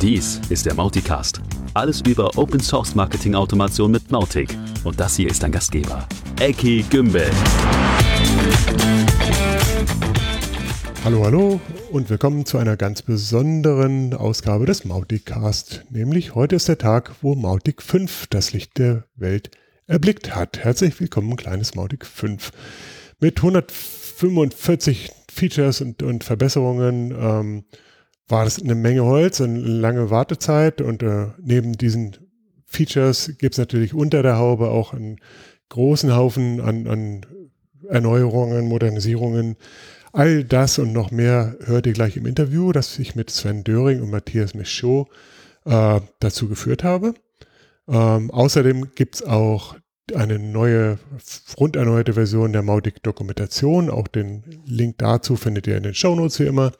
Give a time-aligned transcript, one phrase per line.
[0.00, 1.40] Dies ist der Mauticast.
[1.74, 4.56] Alles über Open Source Marketing Automation mit Mautic.
[4.84, 6.06] Und das hier ist dein Gastgeber,
[6.38, 7.28] Eki Gümbel.
[11.02, 11.60] Hallo, hallo
[11.90, 15.84] und willkommen zu einer ganz besonderen Ausgabe des Mauticast.
[15.90, 19.50] Nämlich heute ist der Tag, wo Mautic 5 das Licht der Welt
[19.88, 20.58] erblickt hat.
[20.58, 22.52] Herzlich willkommen, kleines Mautic 5.
[23.18, 27.64] Mit 145 Features und, und Verbesserungen ähm,
[28.28, 32.16] war das eine Menge Holz, eine lange Wartezeit und äh, neben diesen
[32.66, 35.18] Features gibt es natürlich unter der Haube auch einen
[35.70, 37.26] großen Haufen an, an
[37.88, 39.56] Erneuerungen, Modernisierungen.
[40.12, 44.02] All das und noch mehr hört ihr gleich im Interview, das ich mit Sven Döring
[44.02, 45.08] und Matthias Michaud
[45.64, 47.14] äh, dazu geführt habe.
[47.88, 49.76] Ähm, außerdem gibt es auch
[50.14, 50.98] eine neue,
[51.58, 53.90] runderneuerte Version der Mautic-Dokumentation.
[53.90, 56.72] Auch den Link dazu findet ihr in den Shownotes wie immer.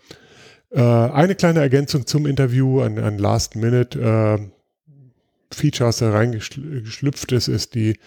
[0.71, 4.39] Äh, eine kleine Ergänzung zum Interview an, an Last Minute äh,
[5.55, 7.99] Features da reingeschlüpft ist, ist die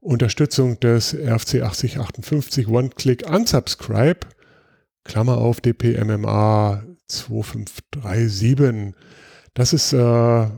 [0.00, 4.20] Unterstützung des RFC 8058 One-Click Unsubscribe,
[5.04, 8.94] Klammer auf DPMMA 2537.
[9.52, 10.52] Das ist äh, ein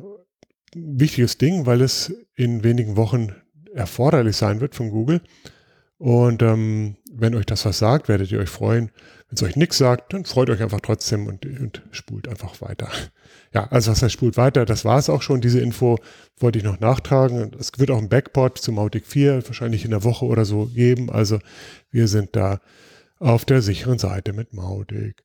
[0.75, 3.35] wichtiges Ding, weil es in wenigen Wochen
[3.75, 5.23] erforderlich sein wird von Google.
[5.99, 8.91] Und ähm, wenn euch das was sagt, werdet ihr euch freuen.
[9.29, 12.91] Wenn es euch nichts sagt, dann freut euch einfach trotzdem und, und spult einfach weiter.
[13.55, 14.67] Ja, also was heißt spult weiter?
[14.67, 15.41] Das war es auch schon.
[15.41, 15.99] Diese Info
[16.39, 17.53] wollte ich noch nachtragen.
[17.59, 21.11] Es wird auch ein Backport zu Mautic 4 wahrscheinlich in der Woche oder so geben.
[21.11, 21.39] Also
[21.91, 22.61] wir sind da
[23.19, 25.23] auf der sicheren Seite mit Mautic.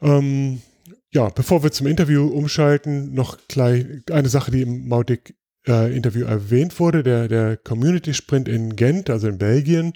[0.00, 0.62] Ähm,
[1.10, 5.34] ja, bevor wir zum Interview umschalten, noch gleich eine Sache, die im Mautic
[5.66, 9.94] äh, Interview erwähnt wurde, der, der Community Sprint in Gent, also in Belgien,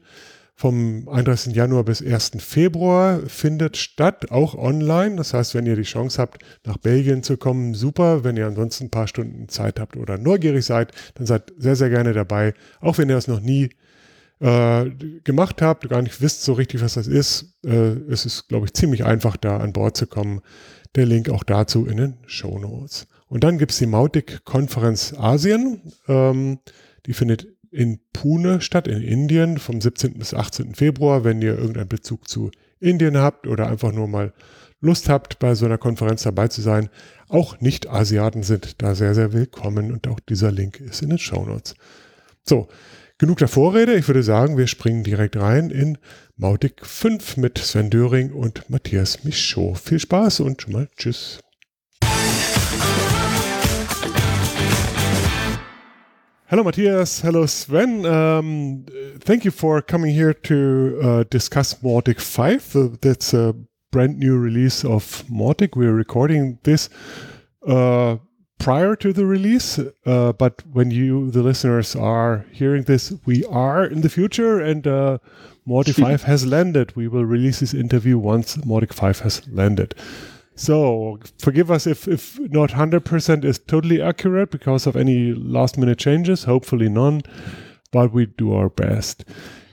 [0.61, 1.55] vom 31.
[1.55, 2.33] Januar bis 1.
[2.41, 5.17] Februar findet statt, auch online.
[5.17, 8.25] Das heißt, wenn ihr die Chance habt, nach Belgien zu kommen, super.
[8.25, 11.89] Wenn ihr ansonsten ein paar Stunden Zeit habt oder neugierig seid, dann seid sehr, sehr
[11.89, 12.53] gerne dabei.
[12.83, 13.71] Auch wenn ihr das noch nie
[14.41, 14.91] äh,
[15.25, 17.57] gemacht habt, gar nicht wisst so richtig, was das ist.
[17.65, 20.43] Äh, es ist, glaube ich, ziemlich einfach, da an Bord zu kommen.
[20.95, 23.07] Der Link auch dazu in den Show Notes.
[23.29, 25.81] Und dann gibt es die Mautic-Konferenz Asien.
[26.07, 26.59] Ähm,
[27.07, 30.15] die findet in Pune statt, in Indien, vom 17.
[30.15, 30.75] bis 18.
[30.75, 31.25] Februar.
[31.25, 32.51] Wenn ihr irgendeinen Bezug zu
[32.81, 34.33] Indien habt oder einfach nur mal
[34.81, 36.89] Lust habt, bei so einer Konferenz dabei zu sein,
[37.29, 41.45] auch Nicht-Asiaten sind da sehr, sehr willkommen und auch dieser Link ist in den Show
[41.45, 41.75] Notes.
[42.43, 42.69] So,
[43.19, 43.95] genug der Vorrede.
[43.95, 45.99] Ich würde sagen, wir springen direkt rein in
[46.37, 49.79] Mautic 5 mit Sven Döring und Matthias Michaud.
[49.79, 51.41] Viel Spaß und schon mal Tschüss.
[56.51, 57.21] Hello, Mattias.
[57.21, 58.05] Hello, Sven.
[58.05, 58.85] Um,
[59.21, 62.75] thank you for coming here to uh, discuss Mautic 5.
[62.75, 63.55] Uh, that's a
[63.93, 65.77] brand new release of Mautic.
[65.77, 66.89] We're recording this
[67.69, 68.17] uh,
[68.59, 73.85] prior to the release, uh, but when you, the listeners, are hearing this, we are
[73.85, 75.19] in the future and uh,
[75.69, 76.97] Mautic 5 has landed.
[76.97, 79.95] We will release this interview once Mautic 5 has landed.
[80.61, 85.99] So forgive us if, if not 100% is totally accurate because of any last minute
[85.99, 87.23] changes, hopefully none,
[87.93, 89.25] but we do our best.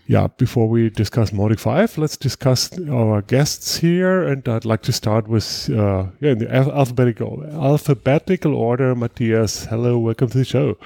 [0.05, 4.23] Yeah, before we discuss Mautic 5, let's discuss our guests here.
[4.23, 8.95] And I'd like to start with, uh, yeah, in the alphabetical, alphabetical order.
[8.95, 10.77] Mattias, hello, welcome to the show.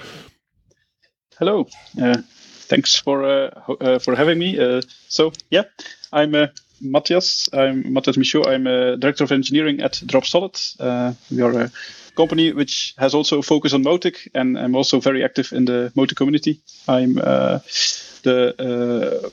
[1.38, 1.68] Hello.
[2.02, 2.24] Uh,
[2.72, 4.60] thanks for uh, uh for having me.
[4.60, 5.66] Uh, so, yeah,
[6.12, 6.48] I'm uh,
[6.82, 7.50] Mattias.
[7.54, 8.48] I'm Mattias Michaux.
[8.48, 10.76] I'm a director of engineering at Dropsolid.
[10.80, 11.72] Uh, we are a
[12.16, 15.92] company which has also a focus on Mautic, and I'm also very active in the
[15.96, 16.60] Mautic community.
[16.88, 17.60] I'm uh,
[18.24, 19.30] the uh,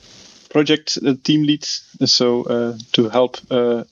[0.49, 1.65] project uh, team lead,
[2.05, 3.83] so uh, to help uh,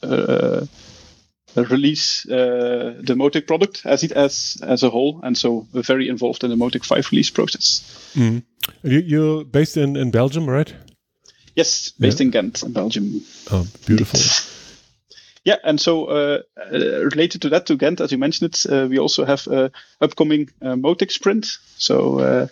[1.55, 6.43] release the Mautic product as it as as a whole, and so we're very involved
[6.43, 8.11] in the Mautic 5 release process.
[8.15, 8.43] Mm.
[8.83, 10.73] You, you're based in, in Belgium, right?
[11.57, 12.25] Yes, based yeah.
[12.25, 13.23] in Ghent, in Belgium.
[13.49, 14.19] Oh, beautiful.
[15.43, 18.85] Yeah, and so uh, uh, related to that, to Ghent, as you mentioned it, uh,
[18.87, 19.69] we also have uh,
[19.99, 20.75] upcoming uh,
[21.09, 21.47] Sprint.
[21.77, 22.47] So uh,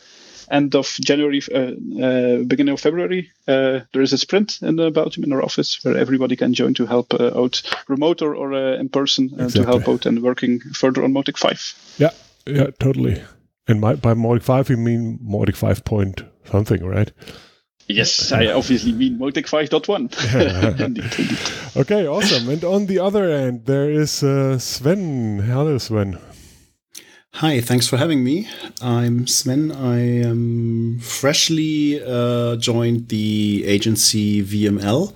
[0.49, 5.43] end of January, uh, beginning of February, there is a sprint in Belgium in our
[5.43, 9.61] office where everybody can join to help out remote or, or in person exactly.
[9.61, 11.95] to help out and working further on Mautic 5.
[11.99, 12.11] Yeah,
[12.47, 13.21] yeah, totally.
[13.67, 17.11] And my, by Mautic 5, you mean Mautic 5 point something, right?
[17.87, 21.75] Yes, I obviously mean Mautic 5.1.
[21.77, 22.49] okay, awesome.
[22.49, 25.39] And on the other end, there is uh, Sven.
[25.39, 26.17] Hello, Sven.
[27.35, 28.47] Hi, thanks for having me.
[28.81, 29.71] I'm Sven.
[29.71, 35.13] I am freshly uh, joined the agency VML.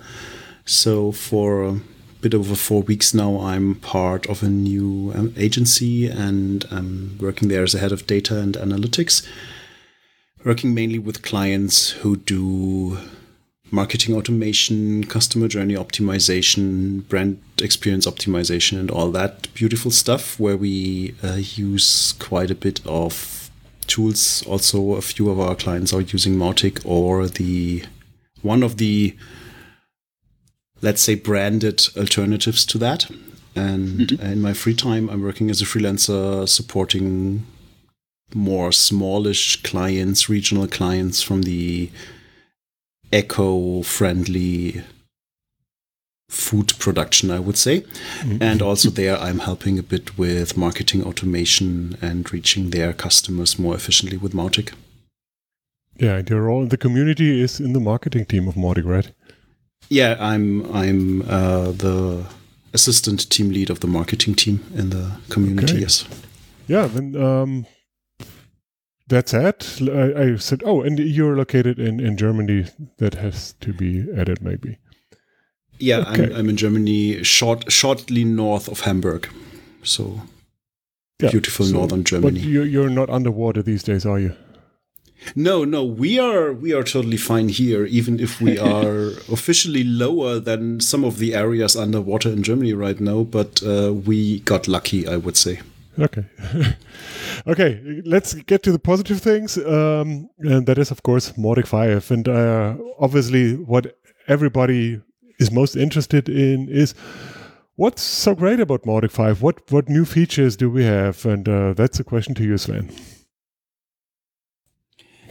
[0.64, 1.80] So for a
[2.20, 7.48] bit over four weeks now, I'm part of a new um, agency and I'm working
[7.48, 9.26] there as a head of data and analytics,
[10.44, 12.98] working mainly with clients who do
[13.70, 21.14] marketing automation, customer journey optimization, brand experience optimization, and all that beautiful stuff where we
[21.22, 23.50] uh, use quite a bit of
[23.86, 24.42] tools.
[24.46, 27.84] Also, a few of our clients are using Mautic or the
[28.42, 29.16] one of the
[30.82, 33.10] let's say branded alternatives to that.
[33.54, 34.24] And mm-hmm.
[34.24, 37.44] in my free time, I'm working as a freelancer supporting
[38.34, 41.90] more smallish clients, regional clients from the
[43.12, 44.82] eco-friendly
[46.28, 47.80] food production, I would say.
[47.80, 48.42] Mm-hmm.
[48.42, 53.74] And also there, I'm helping a bit with marketing automation and reaching their customers more
[53.74, 54.72] efficiently with Mautic.
[55.98, 59.10] Yeah, and your role in the community is in the marketing team of Mautic, right?
[59.88, 62.24] Yeah, I'm I'm uh, the
[62.72, 65.72] assistant team lead of the marketing team in the community.
[65.74, 65.80] Okay.
[65.82, 66.04] Yes.
[66.68, 67.66] Yeah, then um,
[69.10, 69.78] that's it.
[69.82, 72.66] I, I, said, oh, and you're located in in Germany.
[72.98, 74.78] That has to be added, maybe.
[75.78, 76.26] Yeah, okay.
[76.26, 79.28] I'm, I'm in Germany, short shortly north of Hamburg.
[79.82, 80.22] So
[81.20, 82.40] yeah, beautiful so, northern Germany.
[82.40, 84.34] But you're, you're not underwater these days, are you?
[85.34, 90.38] No, no, we are we are totally fine here, even if we are officially lower
[90.38, 93.24] than some of the areas underwater in Germany right now.
[93.24, 95.60] But uh, we got lucky, I would say.
[95.98, 96.24] Okay,
[97.46, 98.00] okay.
[98.04, 102.28] Let's get to the positive things, um, and that is, of course, Mautic Five, and
[102.28, 103.98] uh, obviously, what
[104.28, 105.00] everybody
[105.38, 106.94] is most interested in is
[107.76, 109.42] what's so great about Mautic Five.
[109.42, 111.26] What what new features do we have?
[111.26, 112.90] And uh, that's a question to you, Sven.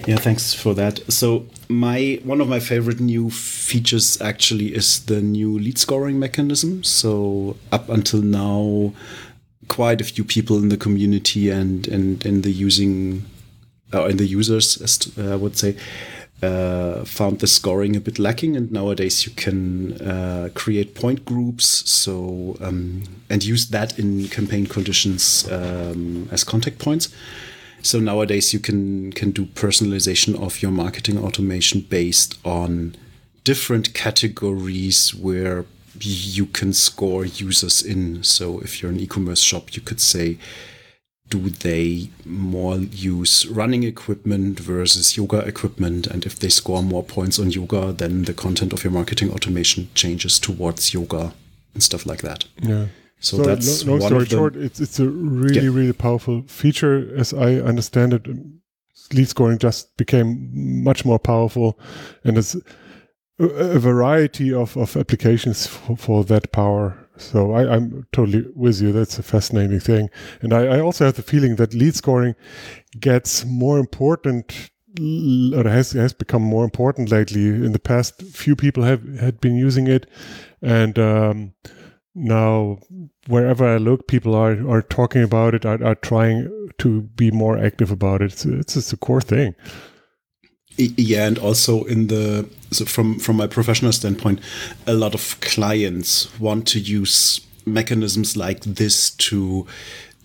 [0.08, 1.00] Yeah, thanks for that.
[1.12, 6.84] So my one of my favorite new features actually is the new lead scoring mechanism.
[6.84, 8.94] So up until now,
[9.70, 13.26] quite a few people in the community and and in the using
[13.94, 15.76] uh, in the users, uh, I would say,
[16.44, 18.56] uh, found the scoring a bit lacking.
[18.56, 24.68] And nowadays you can uh, create point groups, so um, and use that in campaign
[24.68, 27.10] conditions um, as contact points.
[27.82, 32.96] So nowadays you can can do personalization of your marketing automation based on
[33.44, 35.66] different categories where
[36.02, 38.24] you can score users in.
[38.24, 40.38] So if you're an e-commerce shop, you could say,
[41.30, 46.08] do they more use running equipment versus yoga equipment?
[46.08, 49.90] And if they score more points on yoga, then the content of your marketing automation
[49.94, 51.34] changes towards yoga
[51.74, 52.46] and stuff like that.
[52.62, 52.88] Yeah.
[53.20, 55.74] So, so that's long, story short, it's it's a really yeah.
[55.74, 57.14] really powerful feature.
[57.18, 58.26] As I understand it,
[59.14, 60.50] lead scoring just became
[60.84, 61.78] much more powerful,
[62.24, 62.56] and it's
[63.40, 66.98] a, variety of, of applications for, for that power.
[67.18, 68.92] So I, am totally with you.
[68.92, 70.10] That's a fascinating thing,
[70.42, 72.36] and I, I also have the feeling that lead scoring
[73.00, 77.48] gets more important or has has become more important lately.
[77.48, 80.10] In the past, few people have had been using it,
[80.62, 81.54] and um,
[82.16, 82.80] now
[83.28, 87.58] wherever I look, people are are talking about it, are, are trying to be more
[87.58, 88.46] active about it.
[88.46, 89.56] It's, it's a core thing.
[90.80, 94.40] Yeah, and also in the so from from my professional standpoint,
[94.88, 99.68] a lot of clients want to use mechanisms like this to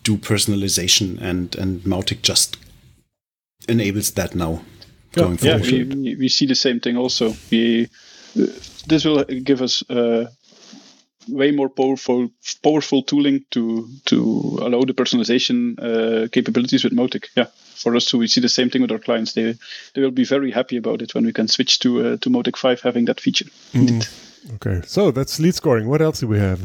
[0.05, 2.57] do personalization, and and Mautic just
[3.69, 4.63] enables that now.
[5.17, 5.67] Yeah, going forward.
[5.67, 7.35] yeah we, we see the same thing also.
[7.51, 7.89] We
[8.87, 10.27] this will give us uh,
[11.29, 12.31] way more powerful
[12.63, 17.27] powerful tooling to to allow the personalization uh, capabilities with Mautic.
[17.37, 19.33] Yeah, for us too, we see the same thing with our clients.
[19.33, 19.55] They
[19.95, 22.57] they will be very happy about it when we can switch to uh, to Mautic
[22.57, 23.47] Five having that feature.
[23.73, 24.07] Mm.
[24.55, 25.89] Okay, so that's lead scoring.
[25.89, 26.61] What else do we have?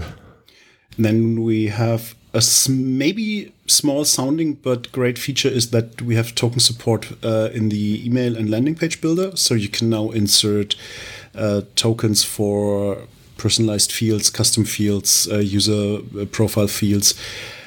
[0.98, 6.36] And then we have a maybe small sounding but great feature is that we have
[6.36, 9.36] token support uh, in the email and landing page builder.
[9.36, 10.76] So you can now insert
[11.34, 13.08] uh, tokens for
[13.40, 17.16] personalized fields, custom fields, uh, user uh, profile fields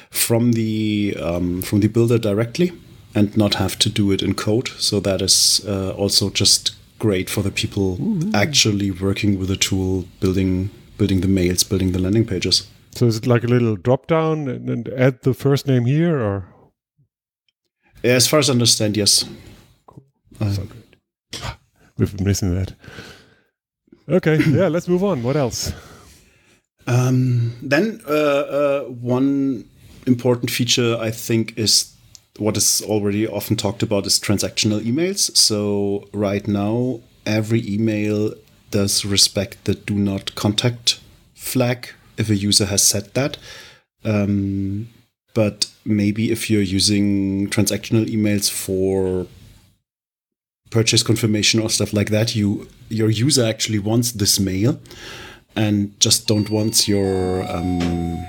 [0.09, 2.71] from the um, from the builder directly,
[3.15, 4.69] and not have to do it in code.
[4.77, 8.31] So that is uh, also just great for the people Ooh.
[8.33, 12.67] actually working with the tool, building building the mails, building the landing pages.
[12.91, 16.17] So is it like a little drop down and, and add the first name here,
[16.19, 16.45] or?
[18.03, 19.25] As far as I understand, yes.
[19.87, 20.03] Cool.
[20.39, 20.97] Uh, so good.
[21.97, 22.73] We've been missing that.
[24.09, 25.23] Okay, yeah, let's move on.
[25.23, 25.71] What else?
[26.87, 29.69] Um, then uh, uh, one
[30.05, 31.93] important feature I think is
[32.37, 35.35] what is already often talked about is transactional emails.
[35.37, 38.33] So right now, every email
[38.71, 40.99] does respect the do not contact
[41.35, 43.37] flag if a user has set that.
[44.03, 44.89] Um,
[45.33, 49.27] but maybe if you're using transactional emails for
[50.73, 54.79] purchase confirmation or stuff like that, you your user actually wants this mail
[55.55, 58.25] and just don't want your um,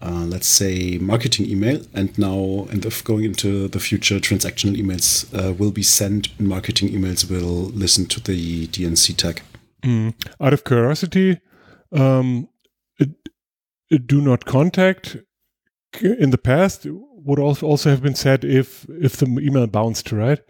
[0.00, 5.08] uh, let's say marketing email and now and if going into the future transactional emails
[5.38, 9.42] uh, will be sent marketing emails will listen to the dnc tag
[9.82, 10.14] Mm.
[10.40, 11.40] Out of curiosity,
[11.92, 12.48] um,
[12.98, 13.10] it,
[13.90, 15.16] it do not contact
[16.00, 20.40] in the past would also also have been said if if the email bounced, right?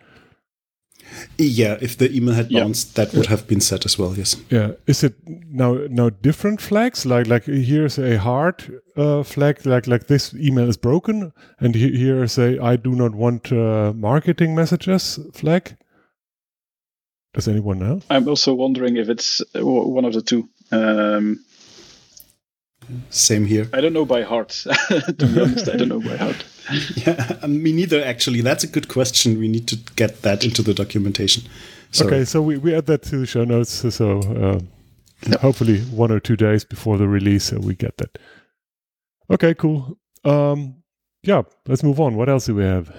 [1.39, 2.65] Yeah if the email had Yeah.
[2.65, 4.73] bounced that would have been set as well yes Yeah.
[4.87, 5.15] Is it
[5.51, 7.05] now now different flags?
[7.07, 8.63] Like like here's a hard
[8.97, 13.15] uh, flag, like like this email is broken, and he- here's a I do not
[13.15, 15.77] want uh, marketing messages flag.
[17.35, 18.01] Does anyone know?
[18.11, 19.65] I'm also wondering if it's uh,
[19.95, 20.49] one of the two.
[20.71, 21.39] Um,
[23.11, 24.49] same here I don't know by heart.
[25.19, 26.45] to be honest, I don't know by heart.
[26.97, 30.75] yeah me neither actually that's a good question we need to get that into the
[30.75, 31.43] documentation
[31.93, 33.71] so Okay, so we, we add that to the show notes.
[33.71, 38.19] So, so uh, hopefully one or two days before the release, uh, we get that.
[39.31, 39.99] Okay, cool.
[40.25, 40.77] Um,
[41.23, 42.17] yeah, let's move on.
[42.17, 42.91] What else do we have?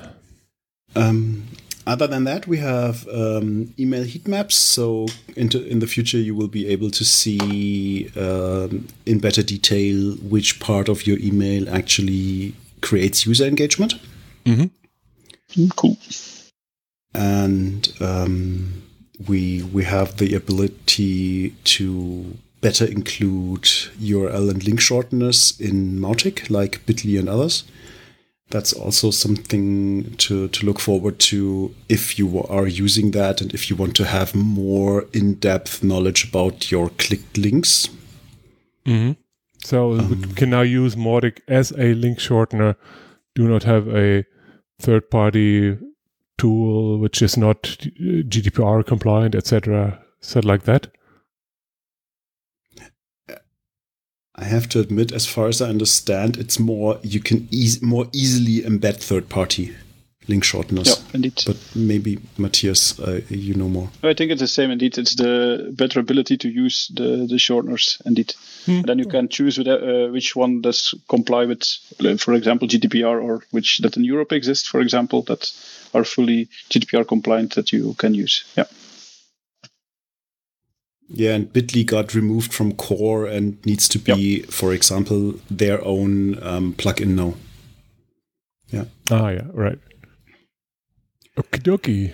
[0.96, 1.48] Um,
[1.88, 4.56] other than that, we have um, email heat maps.
[4.58, 10.14] So into in the future, you will be able to see um, in better detail
[10.18, 12.54] which part of your email actually
[12.84, 13.94] creates user engagement,
[14.46, 14.70] Mm,
[15.76, 15.98] Cool.
[17.16, 18.84] and um,
[19.28, 23.64] we we have the ability to better include
[24.02, 27.64] URL and link shorteners in Mautic, like Bitly and others.
[28.50, 33.70] That's also something to, to look forward to if you are using that and if
[33.70, 37.90] you want to have more in depth knowledge about your clicked links.
[38.86, 39.14] Mm-hmm.
[39.64, 42.76] So we um, can now use Mautic as a link shortener.
[43.34, 44.26] Do not have a
[44.80, 45.78] third party
[46.38, 50.04] tool which is not GDPR compliant, etc.
[50.20, 50.88] Said like that.
[54.36, 58.08] I have to admit, as far as I understand, it's more you can eas- more
[58.12, 59.76] easily embed third party
[60.28, 60.88] link shorteners.
[60.88, 61.44] Yeah, indeed.
[61.46, 63.90] But maybe Mattias, uh, you know more.
[64.04, 64.98] I think it's the same indeed.
[64.98, 68.34] It's the better ability to use the, the shorteners indeed.
[68.68, 71.64] And then you can choose with, uh, which one does comply with,
[72.04, 75.52] uh, for example, GDPR or which that in Europe exists, for example, that
[75.94, 78.46] are fully GDPR compliant that you can use.
[78.58, 78.66] Yeah.
[81.10, 86.42] Yeah, and Bitly got removed from core and needs to be, for example, their own
[86.42, 87.36] um, plugin now.
[88.70, 88.86] Yeah.
[89.12, 89.78] Ah, yeah, right.
[91.38, 92.12] Okie dokie.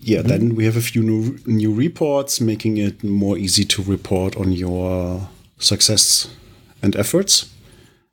[0.00, 4.36] Yeah, then we have a few new, new reports, making it more easy to report
[4.36, 6.28] on your success
[6.82, 7.46] and efforts.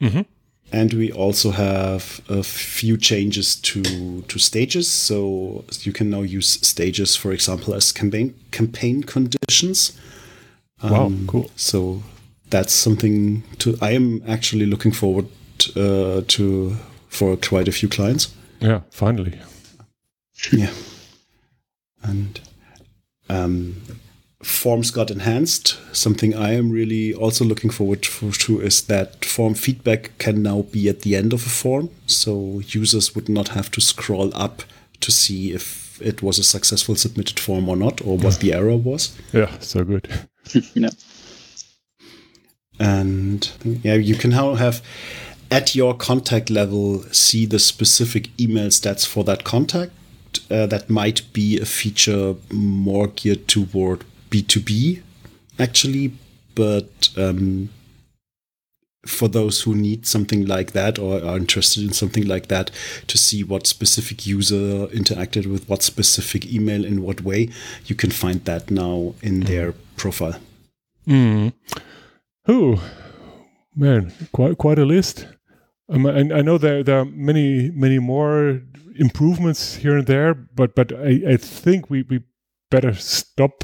[0.02, 0.26] Mhm.
[0.72, 4.88] And we also have a few changes to to stages.
[4.88, 9.94] So you can now use stages, for example, as campaign campaign conditions.
[10.84, 11.50] Wow, Um, cool.
[11.56, 12.02] So
[12.50, 13.78] that's something to.
[13.82, 15.28] I am actually looking forward
[15.76, 16.76] uh, to
[17.10, 18.30] for quite a few clients.
[18.60, 19.34] Yeah, finally.
[20.52, 20.72] Yeah.
[22.04, 22.40] And
[23.30, 23.82] um,
[24.44, 25.80] forms got enhanced.
[25.92, 30.64] Something I am really also looking forward for, to is that form feedback can now
[30.64, 31.90] be at the end of a form.
[32.06, 34.64] So users would not have to scroll up
[35.02, 38.76] to see if it was a successful submitted form or not, or what the error
[38.76, 39.18] was.
[39.34, 40.08] Yeah, so good.
[40.74, 40.90] yeah.
[42.80, 44.82] And yeah, you can now have
[45.50, 49.92] at your contact level see the specific email stats for that contact.
[50.50, 55.02] Uh, that might be a feature more geared toward B2B,
[55.60, 56.14] actually.
[56.56, 57.70] But um,
[59.06, 62.72] for those who need something like that or are interested in something like that
[63.08, 67.50] to see what specific user interacted with what specific email in what way,
[67.86, 70.40] you can find that now in their profile.
[71.08, 71.54] Mm.
[72.50, 72.80] Ooh,
[73.76, 75.28] man, quite quite a list.
[75.88, 78.62] Um, and I know there there are many many more
[78.96, 82.22] improvements here and there, but but I, I think we, we
[82.72, 83.64] better stop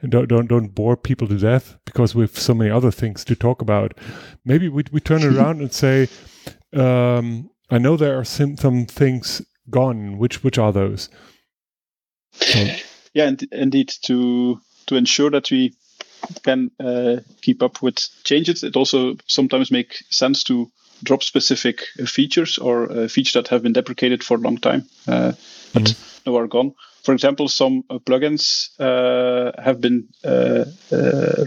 [0.00, 3.24] and don't, don't don't bore people to death because we have so many other things
[3.24, 3.98] to talk about.
[4.44, 6.08] Maybe we we turn around and say,
[6.72, 10.18] um, I know there are some, some things gone.
[10.18, 11.08] Which which are those?
[13.14, 13.92] Yeah, and, indeed.
[14.04, 15.74] To to ensure that we
[16.42, 20.70] can uh, keep up with changes, it also sometimes makes sense to
[21.02, 25.32] drop specific features or uh, features that have been deprecated for a long time, uh,
[25.72, 26.30] but mm-hmm.
[26.30, 26.74] now are gone.
[27.04, 30.64] For example, some uh, plugins uh, have been uh,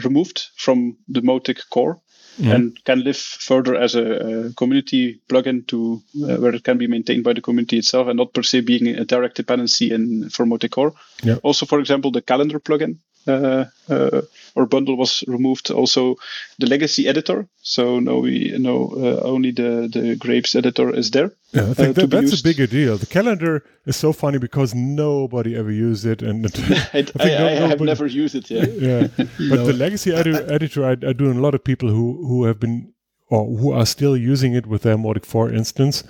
[0.04, 2.00] removed from the Mautic core.
[2.38, 2.52] Mm-hmm.
[2.52, 4.04] and can live further as a,
[4.48, 8.18] a community plugin to uh, where it can be maintained by the community itself and
[8.18, 10.92] not per se being a direct dependency in for Mautic Core.
[11.24, 11.38] Yeah.
[11.44, 15.72] Also, for example, the calendar plugin uh, uh, or bundle was removed.
[15.72, 16.16] Also,
[16.60, 17.48] the legacy editor.
[17.62, 21.32] So now we know uh, only the the Grapes editor is there.
[21.52, 22.46] Yeah, I think that, that's used.
[22.46, 22.98] a bigger deal.
[22.98, 26.46] The calendar is so funny because nobody ever used it, and
[26.94, 28.50] I, I, I, I have never used it.
[28.50, 29.08] Yeah, yeah.
[29.18, 29.66] But no.
[29.66, 32.94] the legacy edi- editor, I, I do a lot of people who who have been
[33.30, 36.04] or who are still using it with their Mautic 4 instance.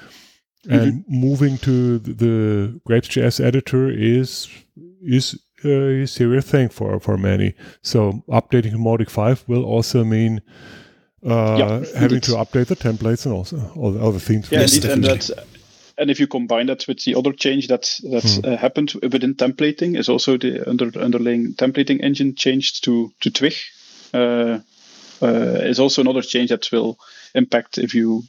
[0.68, 1.20] And mm-hmm.
[1.20, 4.50] moving to the Grapes.js editor is
[5.00, 7.54] is a serious thing for for many.
[7.82, 10.42] So updating to Mautic 5 will also mean
[11.26, 14.52] uh, yeah, having to update the templates and also all the other things.
[14.52, 15.30] Yeah, indeed, and that,
[15.98, 18.54] and if you combine that with the other change that that hmm.
[18.54, 23.56] uh, happened within templating, is also the under, underlying templating engine changed to to Twig.
[24.14, 24.60] Uh,
[25.22, 26.98] uh, is also another change that will
[27.34, 28.24] impact if you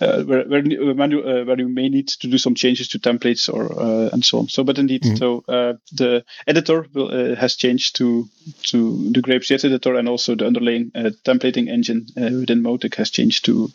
[0.00, 3.52] uh, uh, where where, uh, where you may need to do some changes to templates
[3.52, 4.48] or uh, and so on.
[4.48, 5.16] So, but indeed, mm-hmm.
[5.16, 5.44] so
[5.92, 8.28] the editor will, has changed to
[8.64, 10.90] to the Grapes.js editor, and also the underlying
[11.24, 13.70] templating engine within Mautic has changed to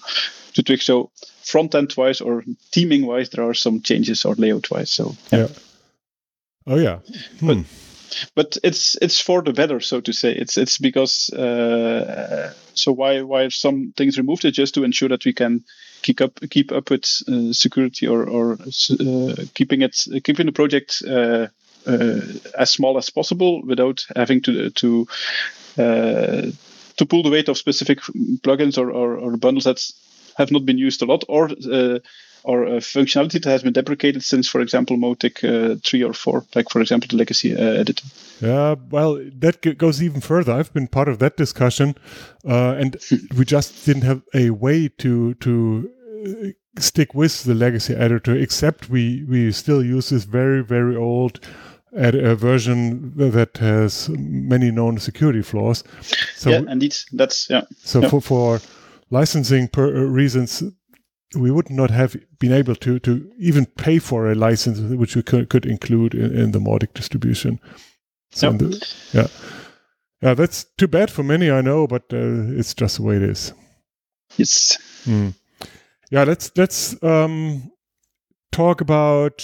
[0.54, 0.82] to Twig.
[0.82, 1.12] So,
[1.44, 4.90] front end wise or theming wise, there are some changes or layout wise.
[4.90, 5.40] So, yeah.
[5.40, 5.48] yeah.
[6.68, 7.00] Oh yeah.
[7.40, 7.48] Hmm.
[7.48, 7.58] But,
[8.36, 10.32] but it's it's for the better, so to say.
[10.32, 14.46] It's it's because uh, so why why are some things removed?
[14.46, 15.64] It's just to ensure that we can
[16.02, 21.02] keep up keep up with uh, security or or uh, keeping it keeping the project
[21.08, 21.48] uh,
[21.88, 22.22] uh,
[22.58, 25.08] as small as possible without having to to
[25.76, 28.00] to pull the weight of specific
[28.44, 29.82] plugins or, or, or bundles that
[30.38, 31.50] have not been used a lot or
[32.44, 36.46] or a functionality that has been deprecated since, for example, Mautic uh, 3 or 4,
[36.56, 38.04] like, for example, the legacy uh, editor.
[38.40, 40.54] Yeah, well, that g- goes even further.
[40.54, 41.96] I've been part of that discussion,
[42.48, 42.98] uh, and
[43.38, 45.92] we just didn't have a way to to
[46.80, 51.40] stick with the legacy editor, except we, we still use this very, very old
[51.96, 55.84] ed- a version that has many known security flaws.
[56.36, 56.96] So, yeah, indeed.
[57.12, 57.64] That's, yeah.
[57.78, 58.10] So yeah.
[58.10, 58.62] for, for
[59.10, 60.64] licensing per, reasons,
[61.36, 65.24] we would not have been able to to even pay for a license which we
[65.24, 67.60] could, could include in, in the Mautic distribution.
[68.32, 68.60] So yep.
[68.60, 69.28] the, yeah,
[70.22, 73.24] yeah, that's too bad for many, I know, but uh, it's just the way it
[73.24, 73.54] is.
[74.38, 74.78] Yes.
[75.06, 75.34] Mm.
[76.10, 77.72] Yeah, let's let's um,
[78.52, 79.38] talk about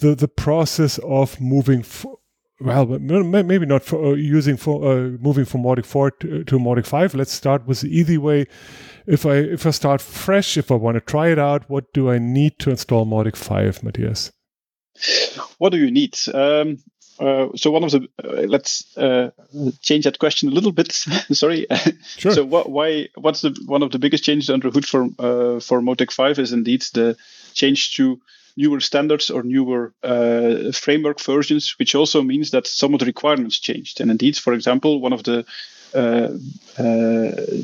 [0.00, 1.84] the the process of moving.
[2.60, 6.86] well, maybe not for uh, using for uh, moving from Mautic 4 to, to Mautic
[6.86, 7.14] 5.
[7.14, 8.46] Let's start with the easy way
[9.06, 12.10] if I if I start fresh, if I want to try it out, what do
[12.10, 14.30] I need to install Mautic 5, Mattias?
[15.58, 16.16] What do you need?
[16.32, 16.78] Um,
[17.18, 19.30] uh, so one of the uh, let's uh,
[19.80, 20.92] change that question a little bit.
[21.32, 21.66] Sorry.
[22.16, 22.32] Sure.
[22.32, 23.08] so what, why?
[23.16, 26.52] What's the one of the biggest changes under hood for uh, for Mautic 5 is
[26.52, 27.16] indeed the
[27.54, 28.20] change to
[28.56, 33.58] newer standards or newer uh, framework versions, which also means that some of the requirements
[33.58, 34.00] changed.
[34.00, 35.44] And indeed, for example, one of the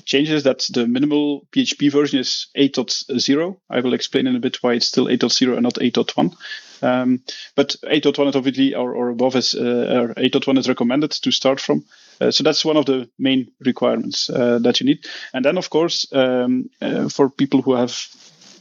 [0.05, 3.57] changes that the minimal PHP version is 8.0.
[3.71, 6.37] I will explain in a bit why it's still 8.0 and not 8.1.
[6.83, 7.23] Um,
[7.55, 11.85] but 8.1 is obviously or, or above is uh, 8.1 is recommended to start from.
[12.21, 15.07] Uh, so that's one of the main requirements uh, that you need.
[15.33, 17.97] And then, of course, um, uh, for people who have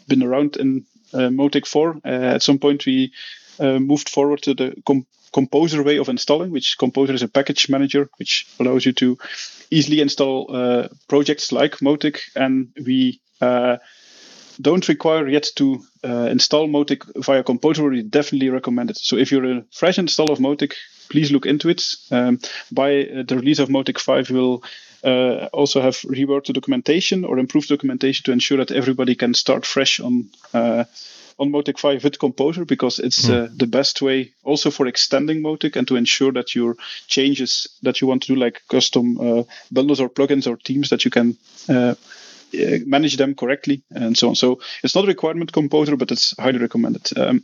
[0.08, 3.12] been around in uh, Mautic 4, at some point we
[3.60, 8.10] moved forward to the com- Composer way of installing, which Composer is a package manager
[8.18, 9.18] which allows you to
[9.70, 13.78] easily install uh, projects like Mautic, and we uh,
[14.60, 17.84] don't require yet to uh, install Mautic via Composer.
[17.84, 18.98] We definitely recommend it.
[18.98, 20.74] So if you're a fresh install of Mautic,
[21.10, 21.84] please look into it.
[22.10, 22.40] Um,
[22.72, 24.64] by uh, the release of Mautic 5, we'll
[25.04, 29.66] uh, also have reworked the documentation or improved documentation to ensure that everybody can start
[29.66, 30.86] fresh on uh,
[31.40, 33.46] on Mautic 5 with Composer because it's mm.
[33.46, 36.76] uh, the best way also for extending Mautic and to ensure that your
[37.08, 41.06] changes that you want to do, like custom uh, bundles or plugins or themes, that
[41.06, 41.38] you can
[41.70, 41.96] uh,
[42.54, 44.36] uh, manage them correctly and so on.
[44.36, 47.16] So it's not a requirement Composer, but it's highly recommended.
[47.18, 47.44] Um,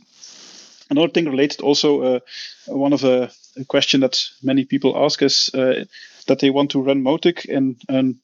[0.90, 2.20] another thing related also, uh,
[2.66, 3.32] one of the
[3.68, 5.84] question that many people ask is uh,
[6.26, 8.18] that they want to run Mautic in an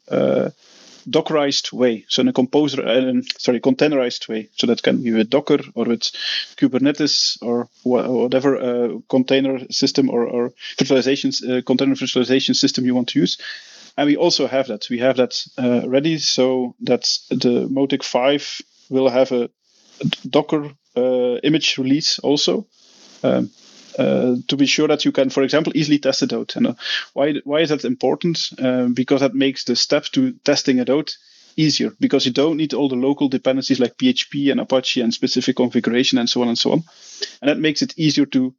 [1.11, 4.49] Dockerized way, so in a composer, uh, sorry, containerized way.
[4.57, 6.03] So that can be with Docker or with
[6.57, 12.95] Kubernetes or wh- whatever uh, container system or, or virtualization uh, container virtualization system you
[12.95, 13.39] want to use.
[13.97, 14.89] and we also have that.
[14.89, 19.45] We have that uh, ready so that the Mautic 5 will have a,
[20.01, 22.67] a Docker uh, image release also.
[23.23, 23.51] Um,
[24.01, 26.57] uh, to be sure that you can, for example, easily test it out.
[26.57, 26.75] And uh,
[27.13, 28.51] why why is that important?
[28.59, 31.17] Um, because that makes the step to testing it out
[31.57, 35.57] easier because you don't need all the local dependencies like PHP and Apache and specific
[35.57, 36.83] configuration and so on and so on.
[37.43, 38.55] And that makes it easier to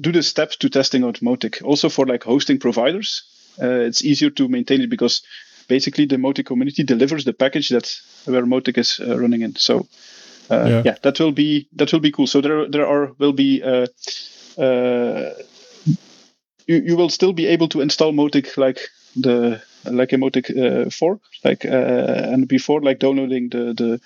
[0.00, 1.62] do the steps to testing out Mautic.
[1.62, 3.22] Also for like hosting providers,
[3.60, 5.22] uh, it's easier to maintain it because
[5.68, 9.56] basically the Mautic community delivers the package that where Mautic is uh, running in.
[9.56, 9.86] So
[10.50, 10.82] uh, yeah.
[10.84, 10.96] yeah.
[11.02, 12.26] that will be that will be cool.
[12.26, 13.86] So there there are will be uh,
[14.60, 15.34] uh,
[16.66, 18.80] you, you will still be able to install Mautic like
[19.16, 20.50] the like Emotic
[20.86, 24.00] uh, 4, like uh, and before like downloading the the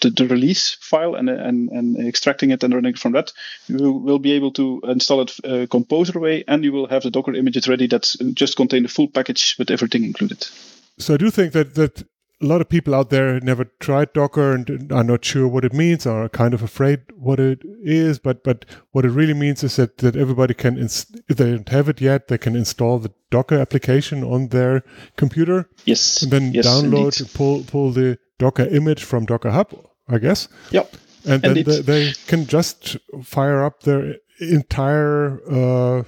[0.00, 3.32] the, the, release file and, and, and extracting it and running from that,
[3.66, 7.02] you will, will be able to install it uh, composer way, and you will have
[7.02, 10.46] the Docker images ready that just contain the full package with everything included.
[10.98, 12.06] So I do think that that
[12.40, 15.72] a lot of people out there never tried Docker and are not sure what it
[15.72, 18.18] means, or are kind of afraid what it is.
[18.18, 21.88] But but what it really means is that that everybody can, if they don't have
[21.88, 24.82] it yet, they can install the Docker application on their
[25.16, 25.70] computer.
[25.84, 26.22] Yes.
[26.22, 27.34] And then yes, download, indeed.
[27.34, 29.74] pull pull the Docker image from Docker Hub,
[30.08, 30.48] I guess.
[30.70, 30.94] Yep.
[31.24, 36.04] And then they, they, can just fire up their entire uh,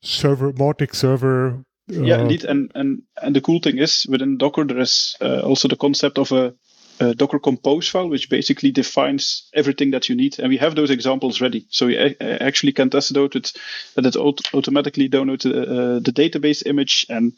[0.00, 2.44] server, Mautic server yeah, indeed.
[2.44, 6.18] And, and and the cool thing is within Docker there is uh, also the concept
[6.18, 6.54] of a,
[6.98, 10.38] Docker Compose file, which basically defines everything that you need.
[10.38, 13.52] And we have those examples ready, so you a- actually can test it out with
[13.96, 17.34] that it aut- automatically downloads the, uh, the database image and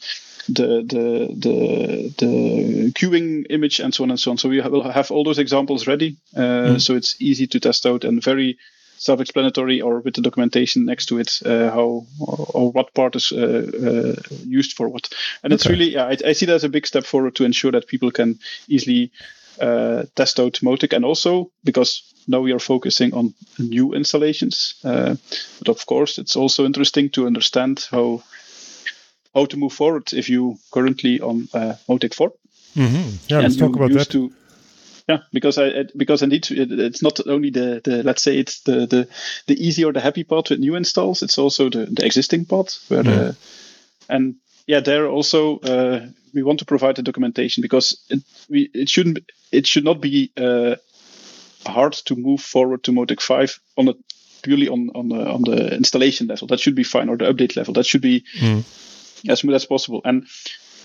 [0.48, 4.38] the the the the queuing image and so on and so on.
[4.38, 6.80] So we will have all those examples ready, uh, mm.
[6.80, 8.58] so it's easy to test out and very
[8.98, 13.32] self-explanatory or with the documentation next to it uh, how or, or, what part is
[13.32, 15.08] uh, uh, used for what
[15.42, 15.54] and okay.
[15.54, 17.86] it's really yeah I, I, see that as a big step forward to ensure that
[17.86, 19.12] people can easily
[19.60, 25.14] uh, test out Mautic and also because now we are focusing on new installations uh,
[25.58, 28.22] but of course it's also interesting to understand how
[29.34, 32.32] how to move forward if you currently on uh, Mautic 4
[32.76, 33.10] mm-hmm.
[33.28, 34.32] yeah let's talk about that to,
[35.08, 39.08] yeah, because I because indeed it's not only the, the let's say it's the, the
[39.46, 41.22] the easy or the happy part with new installs.
[41.22, 43.06] It's also the, the existing part where mm.
[43.06, 43.36] the
[44.08, 44.34] and
[44.66, 49.20] yeah there also uh, we want to provide the documentation because it we it shouldn't
[49.50, 50.76] it should not be uh,
[51.66, 53.94] hard to move forward to Mautic five on a
[54.42, 56.48] purely on on the, on the installation level.
[56.48, 57.72] That should be fine or the update level.
[57.74, 58.62] That should be mm.
[59.26, 60.26] as smooth as possible and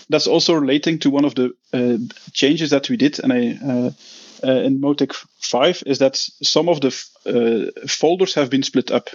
[0.08, 1.98] that's also relating to one of the uh,
[2.32, 3.90] changes that we did and I, uh,
[4.44, 6.88] uh, in Mautic 5 is that some of the
[7.26, 9.08] uh, folders have been split up.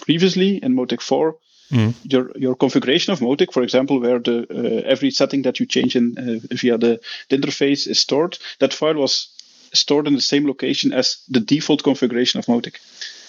[0.00, 1.36] Previously in Mautic 4,
[1.70, 1.94] mm.
[2.04, 5.94] your your configuration of Mautic, for example, where the uh, every setting that you change
[5.94, 9.28] in uh, via the, the interface is stored, that file was
[9.74, 12.76] stored in the same location as the default configuration of Mautic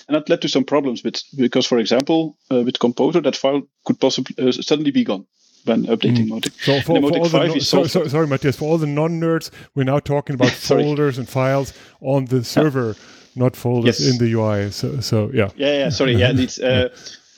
[0.08, 3.62] and that led to some problems with because for example uh, with composer that file
[3.86, 5.26] could possibly uh, suddenly be gone
[5.66, 6.30] when updating mm.
[6.30, 6.54] Mautic.
[6.64, 9.84] So for, for all the no, so, so, sorry, Mattias, for all the non-nerds, we're
[9.84, 13.04] now talking about folders and files on the server, yeah.
[13.36, 14.12] not folders yes.
[14.12, 14.72] in the UI.
[14.72, 15.50] So, so yeah.
[15.56, 15.90] Yeah, yeah.
[15.90, 16.32] Sorry, yeah.
[16.34, 16.90] It's, uh,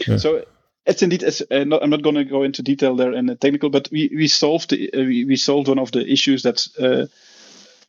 [0.08, 0.18] yeah.
[0.18, 0.46] So
[0.86, 1.24] it's indeed.
[1.24, 3.90] It's, uh, not, I'm not going to go into detail there in the technical, but
[3.92, 7.08] we we solved the, uh, we, we solved one of the issues that uh,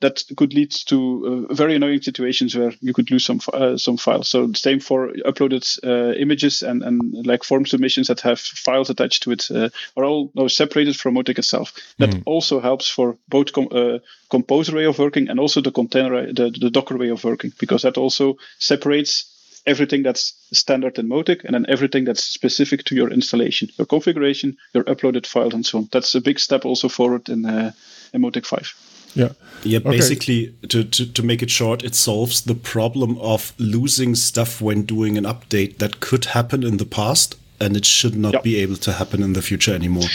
[0.00, 3.96] that could lead to uh, very annoying situations where you could lose some uh, some
[3.96, 4.28] files.
[4.28, 8.90] So the same for uploaded uh, images and, and like form submissions that have files
[8.90, 11.72] attached to it uh, are all now separated from Mautic itself.
[11.98, 12.22] That mm.
[12.26, 13.98] also helps for both com- uh,
[14.30, 17.82] composer way of working and also the container the, the Docker way of working because
[17.82, 19.30] that also separates
[19.66, 24.56] everything that's standard in Mautic and then everything that's specific to your installation, your configuration,
[24.74, 25.88] your uploaded files, and so on.
[25.90, 27.72] That's a big step also forward in, uh,
[28.12, 28.74] in Mautic 5.
[29.14, 29.30] Yeah.
[29.62, 29.90] Yeah, okay.
[29.90, 34.82] basically, to, to, to make it short, it solves the problem of losing stuff when
[34.82, 38.76] doing an update that could happen in the past and it should not be able
[38.76, 40.08] to happen in the future anymore.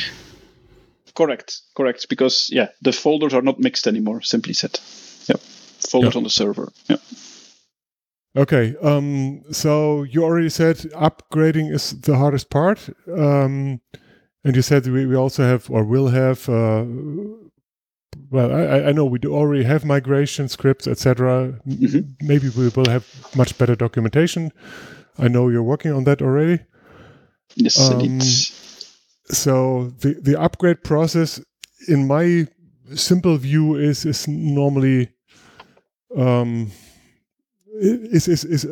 [1.15, 2.07] Correct, correct.
[2.09, 4.79] Because, yeah, the folders are not mixed anymore, simply said.
[5.27, 5.38] Yeah,
[5.89, 6.71] folders on the server.
[6.88, 6.97] Yeah.
[8.38, 12.89] Okay, um, so you already said upgrading is the hardest part.
[13.12, 13.81] Um,
[14.43, 16.85] and you said we, we also have or will have uh,
[18.30, 21.60] well, I, I know we do already have migration scripts, etc.
[21.67, 22.28] Mm-hmm.
[22.28, 24.52] Maybe we will have much better documentation.
[25.17, 26.60] I know you're working on that already.
[27.56, 28.19] Yes, um,
[29.26, 31.41] So the the upgrade process,
[31.88, 32.48] in my
[32.95, 35.10] simple view, is is normally
[36.15, 36.72] um,
[37.80, 38.67] is, is, is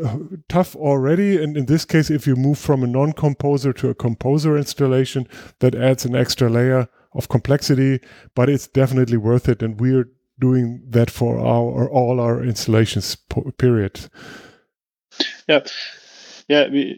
[0.50, 1.42] tough already.
[1.42, 5.28] And in this case, if you move from a non-composer to a composer installation,
[5.60, 8.00] that adds an extra layer of complexity,
[8.36, 9.62] but it's definitely worth it.
[9.62, 13.18] And we're doing that for our all our installations
[13.58, 14.00] period.
[15.48, 15.62] Yeah.
[16.50, 16.98] Yeah, we,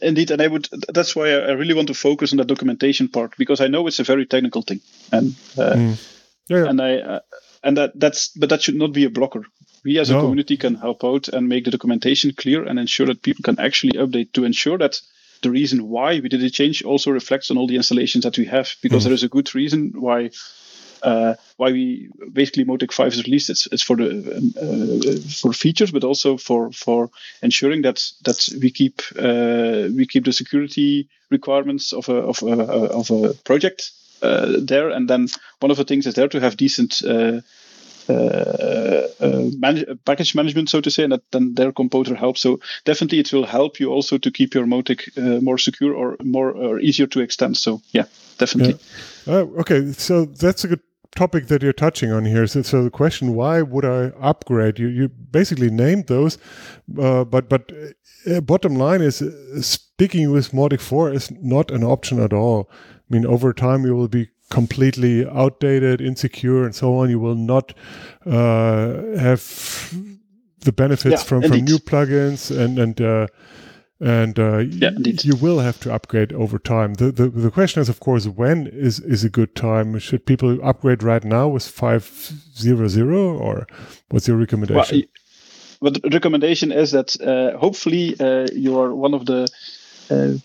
[0.00, 0.66] indeed, and I would.
[0.88, 3.98] That's why I really want to focus on the documentation part because I know it's
[3.98, 4.80] a very technical thing,
[5.12, 6.18] and uh, mm.
[6.48, 7.20] yeah, yeah, and I uh,
[7.62, 9.44] and that that's but that should not be a blocker.
[9.84, 10.18] We as no.
[10.18, 13.60] a community can help out and make the documentation clear and ensure that people can
[13.60, 15.00] actually update to ensure that
[15.42, 18.44] the reason why we did the change also reflects on all the installations that we
[18.46, 19.04] have because mm.
[19.04, 20.30] there is a good reason why
[21.02, 23.50] uh, why we basically Mautic 5 is released.
[23.50, 24.08] It's, it's for the
[24.56, 27.10] uh, for features, but also for for
[27.42, 32.62] ensuring that that we keep uh, we keep the security requirements of a of a,
[32.62, 34.90] of a project uh, there.
[34.90, 35.28] And then
[35.60, 37.02] one of the things is there to have decent.
[38.08, 42.40] Uh, uh, uh, manage, package management, so to say, and that then their composer helps.
[42.40, 46.16] So definitely, it will help you also to keep your Mautic uh, more secure or
[46.22, 47.56] more or easier to extend.
[47.56, 48.04] So yeah,
[48.38, 48.78] definitely.
[49.26, 49.44] Yeah.
[49.60, 50.80] okay, so that's a good
[51.14, 52.46] topic that you're touching on here.
[52.46, 54.78] So, so the question, why would I upgrade?
[54.78, 56.38] You you basically named those,
[56.98, 57.72] uh, but but
[58.26, 62.70] uh, bottom line is uh, sticking with Mautic 4 is not an option at all.
[62.70, 67.10] I mean, over time you will be completely outdated, insecure, and so on.
[67.10, 67.74] You will not
[68.26, 69.94] uh, have
[70.60, 73.26] the benefits yeah, from, from new plugins and and uh,
[74.00, 76.94] and uh, yeah, you will have to upgrade over time.
[76.94, 79.98] The, the the question is, of course, when is is a good time?
[79.98, 82.04] Should people upgrade right now with five
[82.56, 83.66] zero zero, or
[84.10, 85.04] what's your recommendation?
[85.80, 89.48] Well, the recommendation is that uh, hopefully uh, you are one of the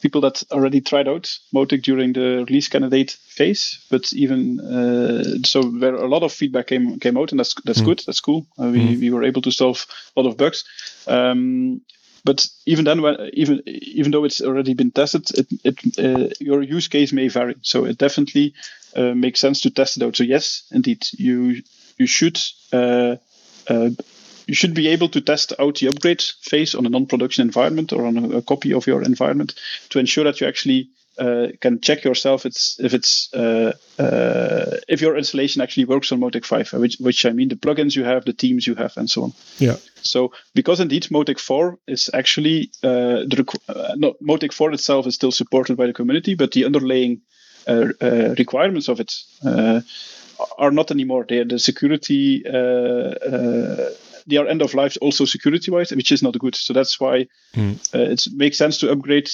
[0.02, 5.64] people that already tried out Mautic during the release candidate phase, but even uh, so,
[5.64, 7.86] where a lot of feedback came came out, and that's that's mm.
[7.86, 8.46] good, that's cool.
[8.60, 9.00] Uh, we mm.
[9.00, 10.64] we were able to solve a lot of bugs.
[11.08, 11.82] Um,
[12.26, 16.62] but even then, when, even even though it's already been tested, it, it uh, your
[16.62, 17.56] use case may vary.
[17.62, 18.54] So it definitely
[18.96, 20.16] uh, makes sense to test it out.
[20.16, 21.64] So yes, indeed, you
[21.98, 22.40] you should
[22.72, 23.18] uh,
[23.68, 23.90] uh
[24.48, 28.06] you should be able to test out the upgrade phase on a non-production environment or
[28.06, 29.56] on a, a copy of your environment
[29.90, 35.00] to ensure that you actually uh, can check yourself it's, if it's uh, uh, if
[35.00, 38.26] your installation actually works on Mautic 5, which, which I mean the plugins you have,
[38.26, 39.34] the themes you have, and so on.
[39.60, 39.76] Yeah.
[40.02, 45.14] So because indeed Mautic 4 is actually uh, the uh, no, Mautic 4 itself is
[45.14, 47.22] still supported by the community, but the underlying
[47.68, 47.90] uh,
[48.40, 49.14] requirements of it
[50.58, 51.26] are not anymore.
[51.30, 52.44] They, the security
[54.28, 56.56] they are end of life also security wise, which is not good.
[56.56, 57.78] So that's why mm.
[57.94, 59.30] it makes sense to upgrade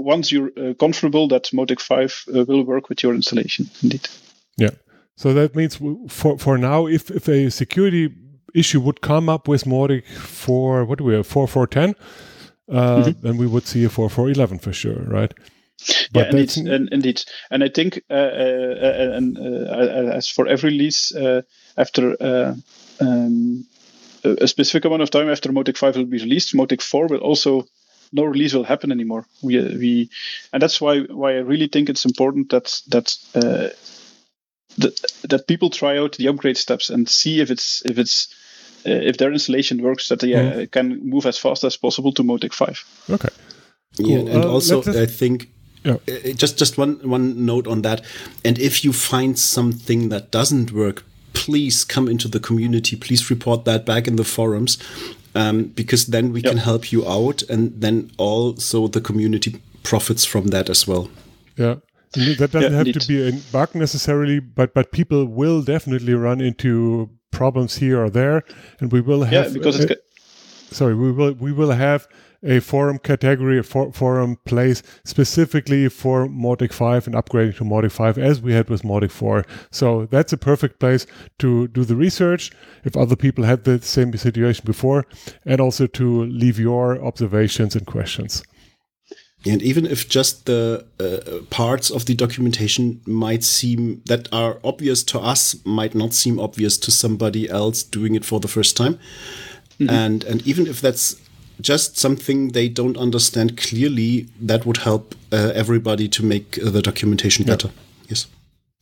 [0.00, 4.08] once you're uh, comfortable that Mautic 5 uh, will work with your installation, indeed.
[4.56, 4.70] Yeah.
[5.16, 5.78] So that means
[6.08, 8.14] for, for now, if, if a security
[8.54, 11.94] issue would come up with Mautic for, what do we have, 4410,
[12.68, 13.26] uh, mm-hmm.
[13.26, 15.32] then we would see a four 4411 for sure, right?
[16.12, 19.38] But yeah, indeed, and, indeed, and I think, uh, uh, uh and
[20.12, 21.10] as for every release,
[21.76, 22.16] after
[23.00, 23.66] um,
[24.24, 27.66] a specific amount of time after Mautic 5 will be released, Mautic 4 will also
[28.12, 29.26] no release will happen anymore.
[29.42, 30.10] We we,
[30.52, 33.16] and that's why why I really think it's important that that.
[33.34, 33.68] Uh,
[34.78, 38.32] that, that people try out the upgrade steps and see if it's if it's
[38.86, 40.70] uh, if their installation works that they uh, mm.
[40.70, 42.84] can move as fast as possible to Mautic 5.
[43.10, 43.28] Okay.
[43.96, 44.08] Cool.
[44.08, 45.48] Yeah, and uh, also I think
[45.84, 45.96] yeah.
[46.08, 48.02] Uh, just just one one note on that.
[48.44, 52.96] And if you find something that doesn't work, please come into the community.
[52.96, 54.78] Please report that back in the forums
[55.34, 56.52] um, because then we yep.
[56.52, 61.10] can help you out, and then also the community profits from that as well.
[61.56, 61.76] Yeah.
[62.12, 66.40] That doesn't yeah, have to be a bug necessarily, but but people will definitely run
[66.40, 68.42] into problems here or there,
[68.80, 69.32] and we will have.
[69.32, 70.76] Yeah, because uh, it's.
[70.76, 72.08] Sorry, we will we will have
[72.42, 77.92] a forum category, a for, forum place specifically for Mautic 5 and upgrading to Mautic
[77.92, 79.44] 5 as we had with Mautic 4.
[79.70, 81.06] So that's a perfect place
[81.38, 82.50] to do the research
[82.84, 85.06] if other people had the same situation before
[85.44, 88.42] and also to leave your observations and questions.
[89.46, 95.02] And even if just the uh, parts of the documentation might seem that are obvious
[95.04, 98.98] to us, might not seem obvious to somebody else doing it for the first time.
[99.78, 100.04] Mm -hmm.
[100.04, 101.16] And and even if that's
[101.60, 106.82] just something they don't understand clearly, that would help uh, everybody to make uh, the
[106.82, 107.70] documentation better.
[108.08, 108.26] Yes.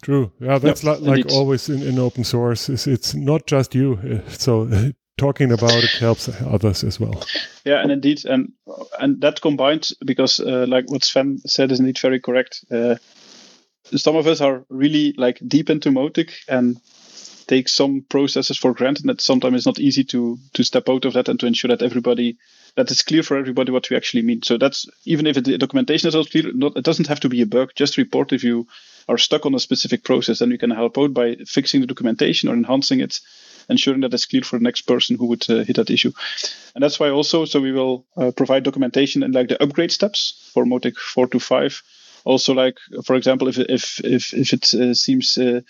[0.02, 0.30] True.
[0.40, 2.68] Yeah, that's yep, li- like always in, in open source.
[2.68, 4.22] It's, it's not just you.
[4.28, 7.22] So uh, talking about it helps others as well.
[7.64, 8.52] Yeah, and indeed, and
[9.00, 12.64] and that combined because uh, like what Sven said is indeed very correct.
[12.70, 12.96] Uh,
[13.96, 16.80] some of us are really like deep into Mautic and
[17.46, 19.06] take some processes for granted.
[19.06, 21.82] That sometimes it's not easy to to step out of that and to ensure that
[21.82, 22.38] everybody
[22.78, 24.40] that it's clear for everybody what we actually mean.
[24.42, 27.42] So that's even if the documentation is not clear, not, it doesn't have to be
[27.42, 27.72] a bug.
[27.74, 28.68] Just report if you
[29.08, 32.48] are stuck on a specific process, then you can help out by fixing the documentation
[32.48, 33.18] or enhancing it,
[33.68, 36.12] ensuring that it's clear for the next person who would uh, hit that issue.
[36.76, 40.48] And that's why also, so we will uh, provide documentation and like the upgrade steps
[40.54, 41.82] for Mautic 4 to 5.
[42.24, 45.62] Also, like for example, if if if if it uh, seems uh,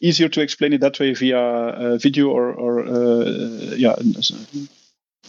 [0.00, 3.74] easier to explain it that way via video or or uh,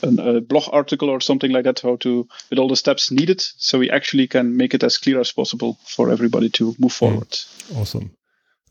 [0.01, 3.41] yeah a blog article or something like that, how to with all the steps needed,
[3.41, 7.06] so we actually can make it as clear as possible for everybody to move hmm.
[7.06, 7.38] forward.
[7.75, 8.12] Awesome.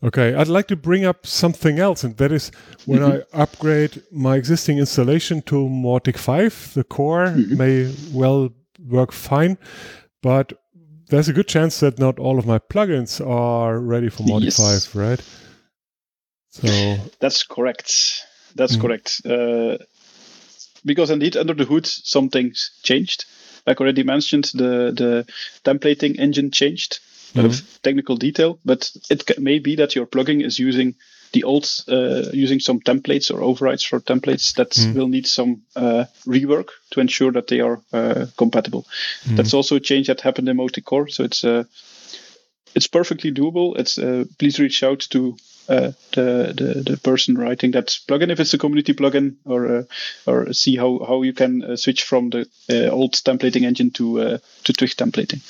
[0.03, 2.51] Okay, I'd like to bring up something else, and that is
[2.85, 3.21] when mm -hmm.
[3.21, 7.57] I upgrade my existing installation to Mautic 5, the core mm -hmm.
[7.57, 8.49] may well
[8.89, 9.57] work fine,
[10.21, 10.53] but
[11.07, 14.87] there's a good chance that not all of my plugins are ready for Mautic yes.
[14.87, 15.21] 5, right?
[16.49, 16.67] So
[17.19, 17.91] that's correct.
[18.55, 18.81] That's mm.
[18.81, 19.21] correct.
[19.25, 19.77] Uh,
[20.85, 23.25] because indeed under the hood some things changed.
[23.65, 25.25] Like already mentioned, the the
[25.63, 26.99] templating engine changed.
[27.33, 27.47] Mm-hmm.
[27.47, 30.93] of technical detail, but it may be that your plugin is using
[31.33, 34.93] the old uh, using some templates or overrides for templates that mm.
[34.93, 38.85] will need some uh, rework to ensure that they are uh, compatible.
[39.25, 39.37] Mm.
[39.37, 41.63] That's also a change that happened in Mautic Core, so it's uh,
[42.75, 43.77] it's perfectly doable.
[43.77, 45.35] It's uh, please reach out to
[45.69, 49.83] uh, the, the, the person writing that plugin if it's a community plugin, or uh,
[50.27, 54.21] or see how how you can uh, switch from the uh, old templating engine to
[54.21, 55.41] uh, to Twig templating.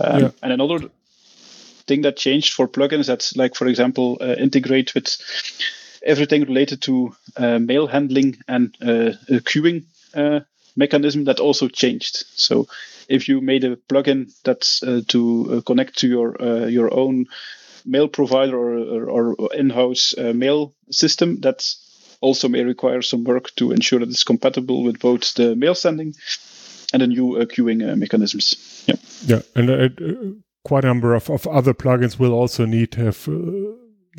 [0.00, 0.30] Um, yeah.
[0.42, 0.88] And another
[1.86, 5.16] thing that changed for plugins that's like for example integrate with
[6.02, 9.84] everything related to mail handling and queuing
[10.76, 12.24] mechanism that also changed.
[12.36, 12.68] So
[13.08, 17.26] if you made a plugin that's uh, to uh, connect to your uh, your own
[17.88, 21.64] mail provider or, or, or in-house uh, mail system, that
[22.20, 26.14] also may require some work to ensure that it's compatible with both the mail sending
[26.92, 28.84] and the new uh, queuing uh, mechanisms.
[28.86, 28.96] Yeah,
[29.26, 33.28] yeah, and quite a number of, of other plugins will also need to have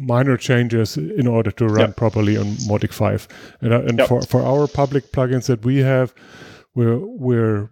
[0.01, 1.95] minor changes in order to run yep.
[1.95, 3.27] properly on Mautic 5.
[3.61, 4.07] And, uh, and yep.
[4.07, 6.13] for, for our public plugins that we have,
[6.75, 7.69] we're, we're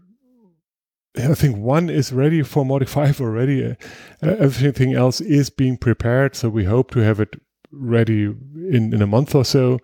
[1.17, 3.65] I think one is ready for Mautic 5 already.
[3.65, 3.75] Uh,
[4.21, 7.39] everything else is being prepared, so we hope to have it
[7.71, 9.79] ready in, in a month or so.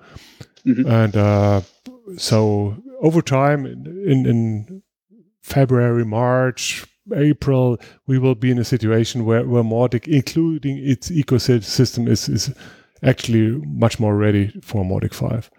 [0.65, 0.89] Mm-hmm.
[0.89, 1.61] And uh,
[2.17, 4.83] so over time, in, in
[5.41, 12.07] February, March, April, we will be in a situation where, where Mautic, including its ecosystem,
[12.07, 12.53] is, is
[13.03, 15.49] actually much more ready for Mautic 5.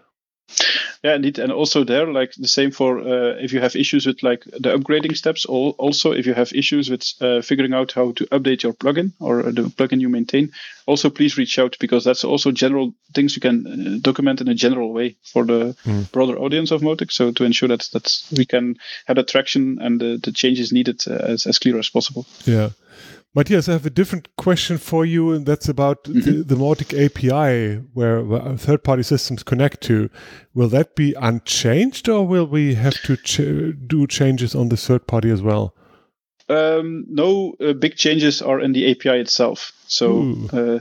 [1.03, 4.23] Yeah, indeed, and also there, like the same for uh, if you have issues with
[4.23, 5.45] like the upgrading steps.
[5.45, 9.43] Also, if you have issues with uh, figuring out how to update your plugin or
[9.43, 10.53] the plugin you maintain,
[10.87, 14.55] also please reach out because that's also general things you can uh, document in a
[14.55, 16.11] general way for the mm.
[16.11, 17.13] broader audience of Mautic.
[17.13, 18.77] So to ensure that that we can
[19.07, 22.27] have the traction and the, the changes needed uh, as as clear as possible.
[22.47, 22.71] Yeah.
[23.35, 26.21] Mattias, I have a different question for you, and that's about mm-hmm.
[26.21, 30.09] the, the Mautic API, where, where third-party systems connect to.
[30.55, 35.09] Will that be unchanged, or will we have to ch- do changes on the third
[35.09, 35.75] party as well?
[36.49, 40.79] Um, no uh, big changes are in the API itself, so uh,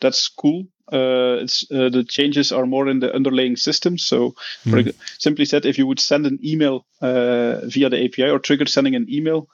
[0.00, 0.66] that's cool.
[0.92, 3.96] Uh, it's uh, the changes are more in the underlying system.
[3.96, 4.34] So,
[4.66, 4.92] mm.
[5.18, 8.94] simply said, if you would send an email uh, via the API or trigger sending
[8.94, 9.48] an email,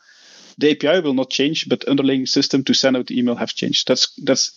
[0.58, 3.88] the API will not change, but underlying system to send out the email have changed.
[3.88, 4.52] That's that's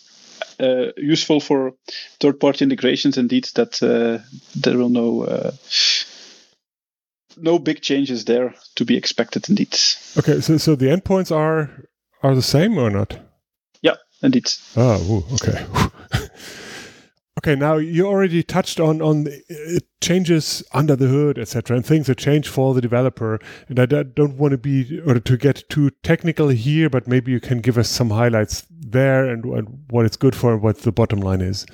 [0.60, 1.74] uh, useful for
[2.20, 3.16] third-party integrations.
[3.16, 4.22] Indeed, that uh,
[4.54, 5.52] there will no uh,
[7.36, 9.48] no big changes there to be expected.
[9.48, 9.74] Indeed.
[10.18, 11.70] Okay, so so the endpoints are
[12.22, 13.18] are the same or not?
[13.80, 14.48] Yeah, indeed.
[14.76, 15.66] Oh, ooh, okay.
[17.38, 22.06] Okay, now you already touched on on uh, changes under the hood, etc., and things
[22.06, 23.40] that change for the developer.
[23.68, 27.40] And I don't want to be or to get too technical here, but maybe you
[27.40, 30.92] can give us some highlights there and, and what it's good for and what the
[30.92, 31.64] bottom line is.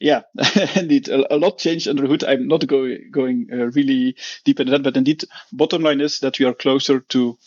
[0.00, 0.22] Yeah,
[0.74, 2.24] indeed, a, lot changed under the hood.
[2.24, 6.38] I'm not going going uh, really deep into that, but indeed, bottom line is that
[6.38, 7.38] we are closer to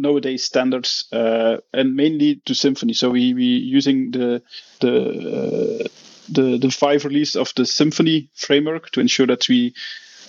[0.00, 2.94] nowadays standards uh, and mainly to Symfony.
[2.94, 4.42] So we we using the
[4.80, 5.88] the uh,
[6.28, 9.74] the the five release of the Symfony framework to ensure that we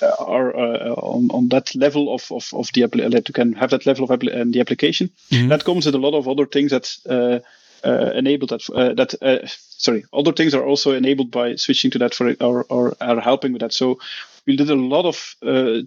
[0.02, 3.70] uh, are uh, on, on that level of, of, of the that you can have
[3.70, 5.12] that level of the application.
[5.30, 5.50] Mm-hmm.
[5.50, 7.40] That comes with a lot of other things that uh,
[7.88, 8.62] uh, enable that
[8.98, 13.20] that sorry other things are also enabled by switching to that for or, or are
[13.20, 13.74] helping with that.
[13.74, 14.00] So
[14.48, 15.36] we did a lot of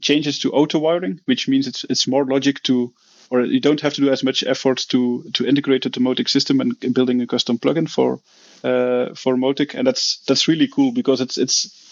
[0.01, 2.93] changes to auto wiring, which means it's it's more logic to
[3.31, 6.61] or you don't have to do as much effort to to integrate the Mautic system
[6.61, 8.21] and building a custom plugin for
[8.63, 11.85] uh, for Mautic, and that's that's really cool because it's it's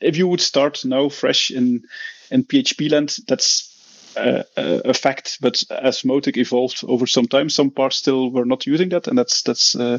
[0.00, 1.84] if you would start now fresh in
[2.30, 3.70] in PHP land, that's
[4.16, 5.38] uh, a fact.
[5.40, 9.18] But as Mautic evolved over some time, some parts still were not using that, and
[9.18, 9.98] that's that's uh,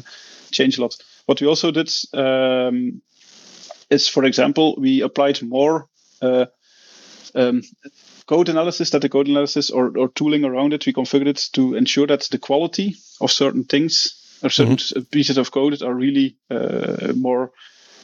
[0.50, 0.96] changed a lot.
[1.26, 3.02] What we also did um,
[3.90, 5.88] is, for example, we applied more
[6.22, 6.46] uh,
[8.26, 10.86] code analysis, that the code analysis, or, or tooling around it.
[10.86, 15.02] We configured it to ensure that the quality of certain things or certain mm-hmm.
[15.10, 17.52] pieces of code are really uh, more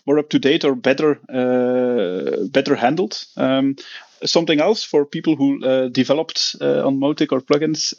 [0.04, 3.24] more up to date or better uh, better handled.
[3.36, 3.76] Um,
[4.24, 7.92] something else for people who uh, developed uh, on Mautic or plugins.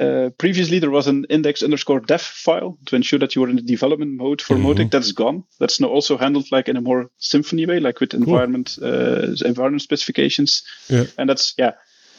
[0.00, 3.48] Uh, uh, previously, there was an index underscore dev file to ensure that you were
[3.48, 4.66] in the development mode for mm-hmm.
[4.66, 4.90] Mautic.
[4.90, 5.44] That's gone.
[5.58, 9.34] That's now also handled like in a more Symfony way, like with environment cool.
[9.44, 10.62] environment specifications.
[10.88, 11.04] Yeah.
[11.18, 11.72] And that's yeah,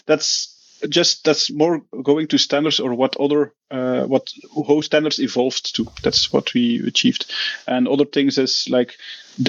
[0.05, 4.31] that's just that's more going to standards or what other uh, what
[4.67, 5.87] how standards evolved to.
[6.03, 7.31] That's what we achieved,
[7.67, 8.97] and other things is like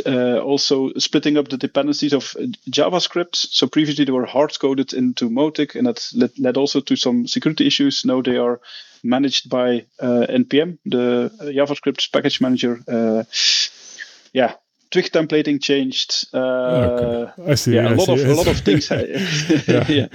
[0.07, 2.37] uh, also splitting up the dependencies of
[2.71, 3.37] JavaScript.
[3.37, 7.27] So previously they were hard coded into Mautic, and that led, led, also to some
[7.27, 8.05] security issues.
[8.05, 8.61] Now they are
[9.05, 12.81] managed by uh, npm, the JavaScript package manager.
[12.87, 13.25] Uh,
[14.33, 14.55] yeah,
[14.93, 16.29] Twig templating changed.
[16.35, 17.51] Uh, okay.
[17.51, 17.75] I see.
[17.75, 18.13] Yeah, a lot see.
[18.13, 18.91] of a lot of things.
[18.91, 19.87] yeah.
[19.89, 20.07] yeah.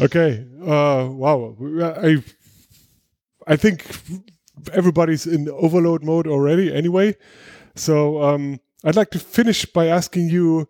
[0.00, 0.46] Okay.
[0.60, 1.56] Uh, wow.
[1.82, 2.22] I
[3.46, 3.86] I think
[4.72, 6.74] everybody's in overload mode already.
[6.74, 7.16] Anyway,
[7.74, 10.68] so um, I'd like to finish by asking you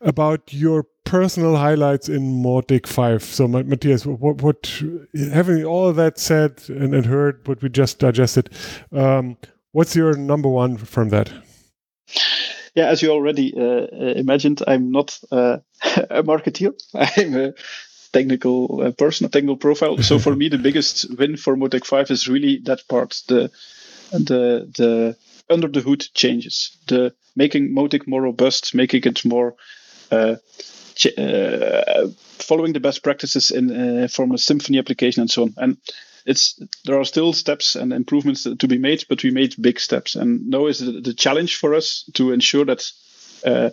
[0.00, 3.22] about your personal highlights in Mautic 5.
[3.22, 4.82] So, Mattias, what, what
[5.32, 8.50] having all that said and, and heard what we just digested,
[8.92, 9.36] um,
[9.72, 11.30] what's your number one from that?
[12.74, 15.58] Yeah, as you already uh, imagined, I'm not uh,
[16.10, 16.72] a marketeer.
[16.94, 17.52] I'm a
[18.14, 19.98] technical uh, person, a technical profile.
[19.98, 23.50] So for me, the biggest win for Mautic 5 is really that part, the
[24.12, 25.16] the the
[25.50, 29.54] under the hood changes, the making Mautic more robust, making it more
[30.10, 30.36] uh,
[30.94, 32.08] ch- uh,
[32.38, 35.54] following the best practices in uh, from a Symfony application and so on.
[35.56, 35.76] And
[36.26, 40.16] it's there are still steps and improvements to be made, but we made big steps.
[40.16, 42.90] And now is the, the challenge for us to ensure that
[43.44, 43.70] uh,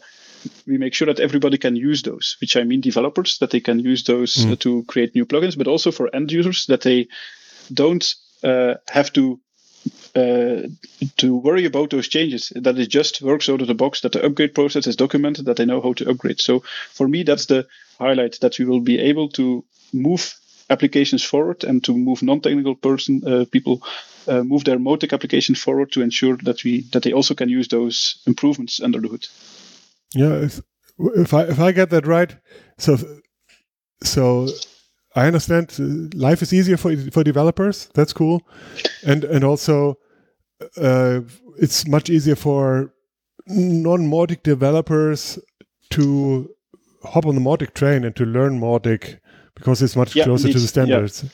[0.68, 3.80] we make sure that everybody can use those, which I mean developers, that they can
[3.80, 4.60] use those mm.
[4.60, 7.08] to create new plugins, but also for end users that they
[7.74, 9.40] don't uh, have to
[10.16, 10.68] uh,
[11.18, 12.52] to worry about those changes.
[12.56, 14.02] That it just works out of the box.
[14.02, 15.46] That the upgrade process is documented.
[15.46, 16.42] That they know how to upgrade.
[16.42, 17.68] So for me, that's the
[18.00, 18.40] highlight.
[18.42, 19.64] That we will be able to
[19.94, 20.36] move
[20.70, 23.82] applications forward and to move non-technical person uh, people
[24.28, 27.68] uh, move their Mautic application forward to ensure that we that they also can use
[27.68, 29.28] those improvements under the hood.
[30.14, 30.62] Yeah, if,
[31.16, 32.36] if I if I get that right,
[32.78, 32.98] so
[34.04, 34.48] so
[35.16, 37.90] I understand uh, life is easier for for developers.
[37.94, 38.42] That's cool,
[39.06, 39.98] and and also
[40.78, 41.22] uh,
[41.58, 42.94] it's much easier for
[43.48, 45.40] non-Mautic developers
[45.92, 46.50] to
[47.04, 49.20] hop on the Mautic train and to learn Mautic
[49.56, 50.54] because it's much yeah, closer indeed.
[50.54, 51.24] to the standards.
[51.24, 51.30] Yeah.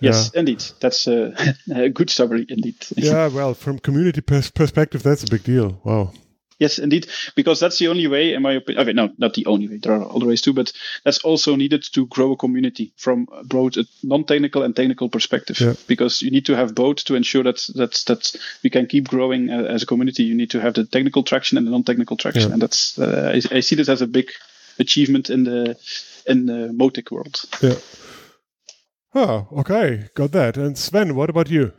[0.00, 0.64] Yes, indeed.
[0.80, 1.34] That's a,
[1.74, 2.76] a, good summary, indeed.
[2.96, 5.80] yeah, well, from community pers perspective, that's a big deal.
[5.84, 6.12] Wow.
[6.58, 8.80] Yes, indeed, because that's the only way, in my opinion.
[8.80, 9.78] I mean, no, not the only way.
[9.78, 10.72] There are other ways too, but
[11.04, 15.58] that's also needed to grow a community from both a non-technical and technical perspective.
[15.60, 15.74] Yeah.
[15.88, 19.50] Because you need to have both to ensure that that that we can keep growing
[19.50, 20.22] uh, as a community.
[20.22, 22.52] You need to have the technical traction and the non-technical traction, yeah.
[22.52, 24.30] and that's uh, I, I, see this as a big
[24.78, 25.76] achievement in the
[26.26, 27.42] in the Mautic world.
[27.60, 27.78] Yeah.
[29.16, 30.56] Oh, okay, got that.
[30.56, 31.72] And Sven, what about you?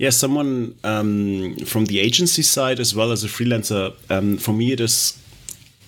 [0.00, 3.92] Yeah, someone um, from the agency side as well as a freelancer.
[4.08, 5.22] Um, for me, it is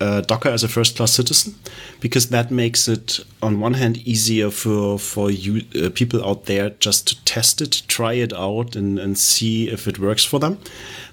[0.02, 1.54] uh, Docker as a first class citizen
[1.98, 6.68] because that makes it, on one hand, easier for for you uh, people out there
[6.78, 10.58] just to test it, try it out, and, and see if it works for them.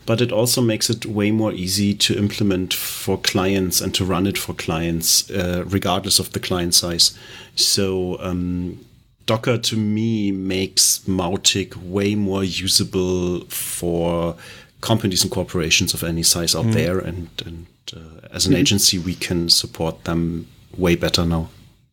[0.05, 4.27] But it also makes it way more easy to implement for clients and to run
[4.27, 7.17] it for clients, uh, regardless of the client size.
[7.55, 8.85] So um,
[9.29, 14.35] Docker to me makes Mautic way more usable for
[14.81, 16.73] companies and corporations of any size out mm.
[16.73, 18.57] there, and and uh, as an mm.
[18.57, 21.47] agency we can support them way better now.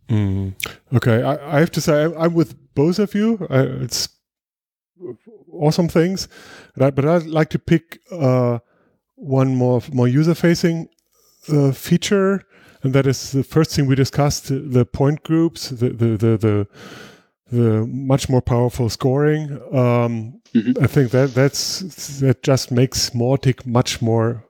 [0.09, 0.55] Mm.
[0.95, 3.47] Okay, I, I, have to say I'm with both of you.
[3.51, 4.09] I, it's
[5.53, 6.29] awesome things,
[6.75, 8.61] but, I, but I'd like to pick uh,
[9.17, 10.89] one more more user facing
[11.53, 12.45] uh, feature,
[12.83, 16.67] and that is the first thing we discussed: the point groups, the the the, the
[17.51, 19.53] the much more powerful scoring.
[19.73, 20.83] Um, mm-hmm.
[20.83, 21.81] I think that that's
[22.21, 24.45] that just makes Mautic much more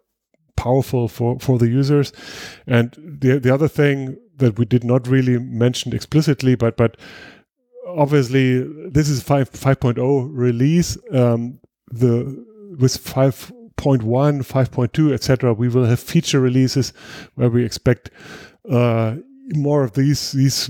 [0.57, 2.13] powerful for for the users.
[2.67, 6.97] And the the other thing that we did not really mention explicitly, but but
[7.87, 10.99] obviously this is 5 5.0 release.
[11.13, 12.45] Um, the
[12.79, 16.93] with 5.1, 5.2, etc., we will have feature releases
[17.37, 18.11] where we expect
[18.69, 19.17] uh,
[19.55, 20.69] more of these these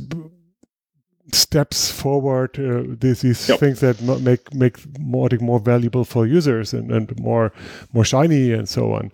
[1.37, 3.59] steps forward, uh, these, these Yep.
[3.61, 7.53] things that make make Mautic more valuable for users and, and more
[7.93, 9.11] more shiny and so on.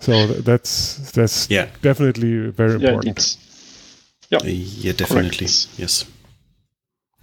[0.00, 1.66] So that's that's Yeah.
[1.82, 3.36] definitely very Yeah, important.
[4.30, 4.46] indeed.
[4.46, 5.46] Uh, Yeah, definitely.
[5.46, 5.78] Correct.
[5.78, 6.04] Yes.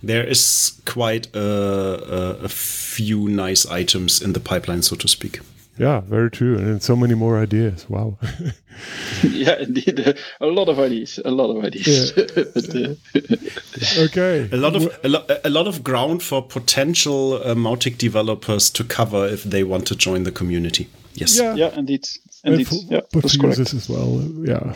[0.04, 5.40] There is quite a, a, a few nice items in the pipeline, so to speak.
[5.78, 6.58] Yeah, very true.
[6.58, 7.90] And so many more ideas.
[7.90, 8.18] Wow.
[9.24, 10.00] yeah, indeed.
[10.00, 11.20] Uh, a lot of ideas.
[11.26, 12.12] A lot of ideas.
[12.16, 14.50] but, uh, okay.
[14.52, 18.84] A lot of a, lo- a lot of ground for potential uh, Mautic developers to
[18.84, 20.88] cover if they want to join the community.
[21.14, 21.38] Yes.
[21.38, 21.56] Yeah.
[21.56, 22.08] yeah, indeed.
[22.44, 22.68] And Indeed.
[22.68, 23.58] for, yeah, but that's for correct.
[23.60, 24.22] users as well.
[24.44, 24.76] Yeah.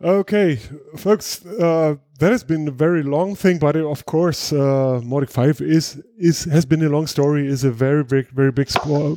[0.00, 0.60] Okay,
[0.96, 5.60] folks, uh, that has been a very long thing, but of course, uh, Mautic Five
[5.60, 7.48] is is has been a long story.
[7.48, 8.68] is a very big, very big,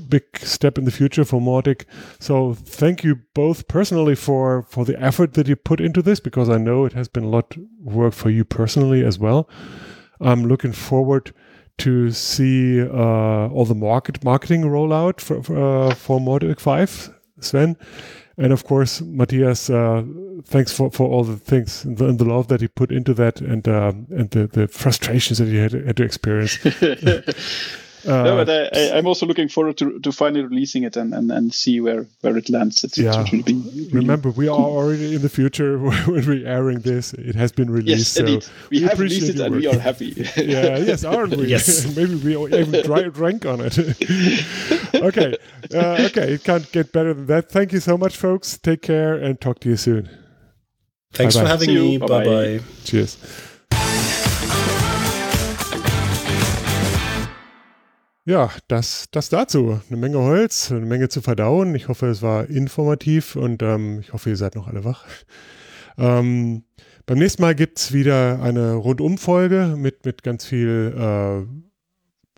[0.09, 1.85] big step in the future for Mautic.
[2.19, 6.49] So, thank you both personally for for the effort that you put into this, because
[6.49, 9.47] I know it has been a lot of work for you personally as well.
[10.19, 11.31] I'm looking forward
[11.77, 17.77] to see uh, all the market marketing rollout for for, uh, for Mautic Five, Sven,
[18.43, 19.69] and of course Mattias.
[19.69, 20.03] Uh,
[20.43, 23.13] thanks for, for all the things and the, and the love that he put into
[23.13, 26.57] that, and um, and the, the frustrations that he had, had to experience.
[28.03, 31.13] Uh, no, but I, I, I'm also looking forward to, to finally releasing it and,
[31.13, 32.83] and, and see where, where it lands.
[32.83, 33.21] It's, Yeah.
[33.21, 35.77] it will be really- Remember, we are already in the future
[36.07, 37.13] when we're airing this.
[37.13, 37.97] It has been released.
[37.99, 38.45] Yes, so indeed.
[38.71, 40.13] We, have released it your and we are happy.
[40.35, 41.45] yeah, yes, aren't we?
[41.45, 41.95] Yes.
[41.95, 43.77] Maybe we even dry, drank on it.
[45.01, 45.37] Okay,
[45.73, 47.49] uh, okay, it can't get better than that.
[47.49, 48.57] Thank you so much, folks.
[48.57, 50.09] Take care and talk to you soon.
[51.13, 51.45] Thanks Bye-bye.
[51.45, 51.97] for having See me.
[51.97, 52.23] Bye-bye.
[52.23, 52.59] Bye bye.
[52.83, 53.17] Cheers.
[58.25, 59.81] Ja, das, das dazu.
[59.89, 61.73] Eine Menge Holz, eine Menge zu verdauen.
[61.73, 65.05] Ich hoffe, es war informativ und ähm, ich hoffe, ihr seid noch alle wach.
[65.97, 66.63] Ähm,
[67.07, 71.70] beim nächsten Mal gibt es wieder eine Rundumfolge mit, mit ganz viel äh,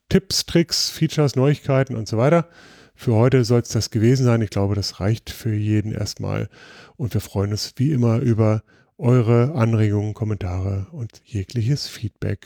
[0.10, 2.48] Tipps, Tricks, Features, Neuigkeiten und so weiter.
[2.96, 4.42] Für heute soll es das gewesen sein.
[4.42, 6.50] Ich glaube, das reicht für jeden erstmal.
[6.96, 8.64] Und wir freuen uns wie immer über
[8.98, 12.46] eure Anregungen, Kommentare und jegliches Feedback.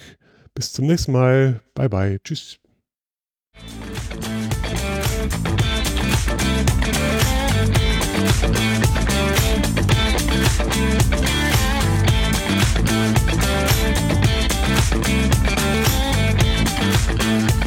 [0.53, 1.62] Bis zum nächsten Mal.
[1.74, 2.20] Bye bye.
[2.24, 2.60] Tschüss.
[15.08, 15.87] Thank you.
[16.90, 17.66] Thank